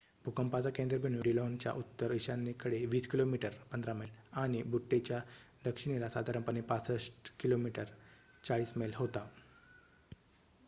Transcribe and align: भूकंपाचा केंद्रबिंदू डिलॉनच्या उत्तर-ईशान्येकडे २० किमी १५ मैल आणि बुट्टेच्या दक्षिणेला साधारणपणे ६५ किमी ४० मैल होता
भूकंपाचा 0.25 0.69
केंद्रबिंदू 0.69 1.21
डिलॉनच्या 1.23 1.71
उत्तर-ईशान्येकडे 1.73 2.77
२० 2.85 3.07
किमी 3.11 3.37
१५ 3.41 3.93
मैल 3.93 4.09
आणि 4.35 4.61
बुट्टेच्या 4.67 5.19
दक्षिणेला 5.65 6.09
साधारणपणे 6.09 6.61
६५ 6.63 7.29
किमी 7.39 7.71
४० 8.43 8.73
मैल 8.77 8.93
होता 8.95 9.25